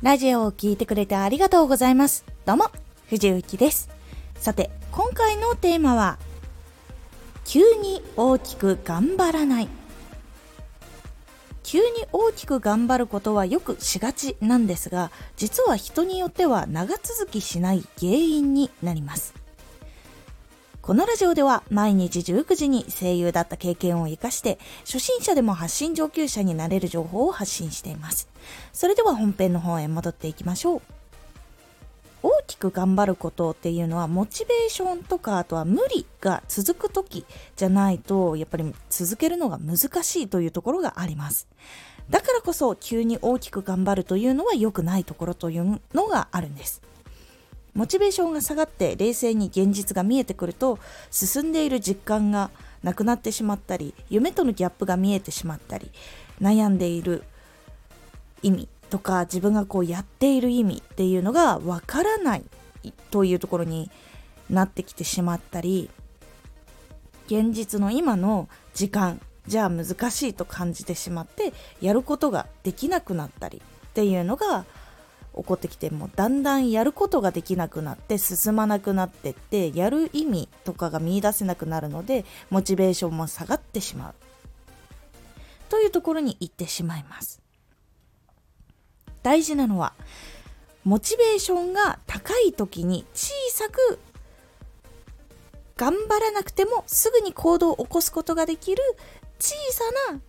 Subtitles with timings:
[0.00, 2.24] ラジオを聴いてくれてありがとうございます。
[2.46, 2.70] どうも、
[3.08, 3.88] 藤幸です。
[4.36, 6.18] さて、今回のテーマは、
[7.44, 9.68] 急に大きく頑張らない。
[11.64, 19.34] 急に大きく頑張ることはよくしがちなんですが、実は人によっては長続きしない原因になります。
[20.88, 28.26] このラジオでは毎日19時に声優だった経験を活かして初心者でも発信上級者になれる情報を発信しています。
[28.72, 30.82] それでは本編の方へ戻っていきましょう。
[32.22, 41.48] 大きく頑張ることっていうのはモチベーションとかあとは無理が続く時じゃないとやっぱり続けるのが難しいというところがあります。
[42.08, 46.80] だからこそ急に大きく頑張るというのは良くないところというのがあるんです。
[47.78, 50.80] モチベーションが下がって冷静に現実が見えてくると
[51.12, 52.50] 進んでいる実感が
[52.82, 55.92] なくなってしまったり夢とのギャップが見えてしまったり
[56.42, 57.22] 悩んでいる
[58.42, 62.44] 意味とか自分がこうやっている意味っていうのがわからない
[63.12, 63.92] というところに
[64.50, 65.88] なってきてしまったり
[67.28, 74.64] 現実の今の時間じゃあ難しいと感じてしまってやることができなくなったりっていうのが
[75.36, 84.14] 起こってきてもだんだんやることができなくなって進まなくなってってやる意味とかが見いだせなくなるのでモチベーションも下がってしまう。
[85.68, 87.40] というところに行ってしまいます。
[89.22, 89.92] 大事なのは
[90.84, 93.98] モチベーションが高い時に小さく
[95.76, 98.82] 頑張らなくてもすぐに行動を起こすことができる
[99.38, 100.20] 小さな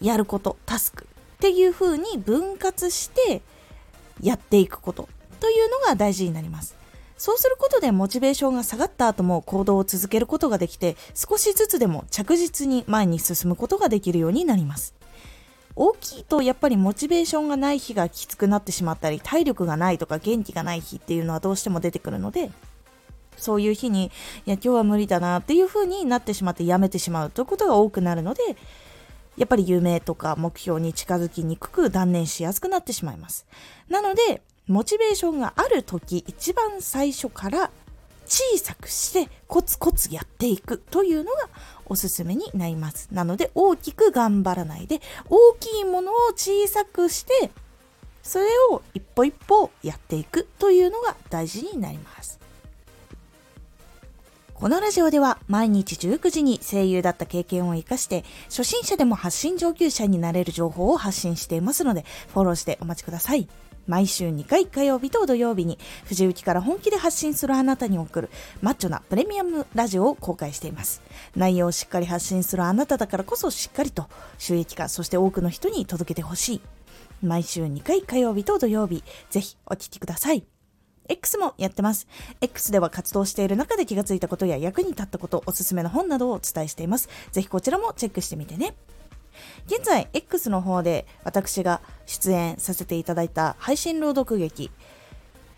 [0.00, 3.42] やることタスクっていう風に分割して
[4.20, 5.08] やっていくこと
[5.40, 6.76] というのが大事になります。
[7.16, 14.94] そうすることでモチベーションが下がった後も行動を続けることができて少しずつでも着実に前に進むことができるようになります。
[15.74, 22.50] 大きいとやっぱりモチベーションがない日がきつくなってしまったり体力がないとか元気がない日っていうのはどうしても出てくるので
[23.36, 24.10] そういう日に
[24.46, 28.42] いや今日は無理だなっていう風になってしまってやめてしまうということが多くなるので
[29.36, 33.46] やっぱり夢とか目標に近づきにくく断念しやすくなってしまいます。
[33.88, 37.70] なので、モチベーションがある時、一番最初から
[38.26, 41.48] 小さくしてコツコツやっていくというのが
[41.86, 43.08] おすすめになります。
[43.12, 47.50] なので大きく頑張らないで大きいものを小さくして
[48.22, 52.41] それを一歩一歩やっていくというのが大事になります。
[54.62, 63.48] このラジオでは毎日19時に声優だった経験を活かして初心者でも発信上級者になれる情報を発信していますのでフォローしてお待ちください。
[63.88, 68.30] 毎週2回火曜日と土曜日に藤雪から本気で発信するあなたに送る
[68.60, 71.02] マッチョなプレミアムラジオを公開しています。
[71.34, 74.06] 内容をしっかり発信するあなただからこそしっかりと
[74.38, 76.60] 収益化そして多くの人に届けてほしい。
[77.20, 80.51] 毎週2回火曜日と土曜日ぜひお聴きください。
[81.08, 82.06] X もやってます。
[82.40, 87.08] X では活動している中で気がついたことや役に立ったこと、おすすめの本などをお伝えしています。
[87.32, 88.74] ぜひこちらもチェックしてみてね。
[89.66, 94.70] 現在、X の方で私が出演させていただいた配信朗読劇、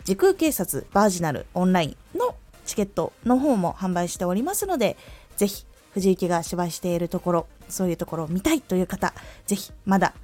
[0.04, 4.96] 時空警察バージナルオンラインのチケットの方も販売しておりますので、
[5.36, 9.14] ぜひ藤井家が芝居しているところ、そういうところを見たいという方、
[9.46, 10.14] ぜひまだ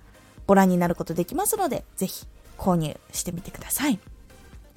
[0.47, 2.27] ご覧になることできますので、ぜひ
[2.59, 3.99] 購入してみてください。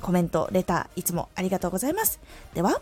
[0.03, 2.19] コメント、レター、いつもありがとうございます。
[2.53, 2.81] では、